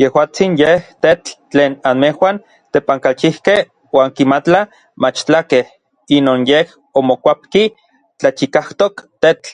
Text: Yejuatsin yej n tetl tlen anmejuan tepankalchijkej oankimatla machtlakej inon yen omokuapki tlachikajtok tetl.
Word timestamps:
Yejuatsin 0.00 0.52
yej 0.60 0.74
n 0.82 0.84
tetl 1.02 1.30
tlen 1.50 1.72
anmejuan 1.90 2.36
tepankalchijkej 2.72 3.60
oankimatla 3.98 4.60
machtlakej 5.02 5.66
inon 6.16 6.40
yen 6.50 6.66
omokuapki 7.00 7.64
tlachikajtok 8.18 8.94
tetl. 9.22 9.48